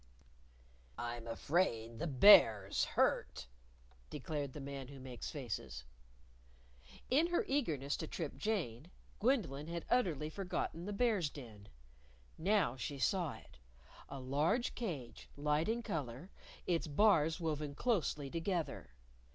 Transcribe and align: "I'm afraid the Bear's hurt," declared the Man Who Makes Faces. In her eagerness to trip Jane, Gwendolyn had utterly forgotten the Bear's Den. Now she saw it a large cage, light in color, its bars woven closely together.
"I'm 0.97 1.27
afraid 1.27 1.99
the 1.99 2.07
Bear's 2.07 2.85
hurt," 2.85 3.45
declared 4.09 4.53
the 4.53 4.59
Man 4.59 4.87
Who 4.87 4.99
Makes 4.99 5.29
Faces. 5.29 5.83
In 7.11 7.27
her 7.27 7.45
eagerness 7.47 7.95
to 7.97 8.07
trip 8.07 8.35
Jane, 8.35 8.89
Gwendolyn 9.19 9.67
had 9.67 9.85
utterly 9.91 10.31
forgotten 10.31 10.85
the 10.85 10.91
Bear's 10.91 11.29
Den. 11.29 11.69
Now 12.35 12.75
she 12.75 12.97
saw 12.97 13.35
it 13.35 13.59
a 14.09 14.19
large 14.19 14.73
cage, 14.73 15.29
light 15.37 15.69
in 15.69 15.83
color, 15.83 16.31
its 16.65 16.87
bars 16.87 17.39
woven 17.39 17.75
closely 17.75 18.27
together. 18.31 18.95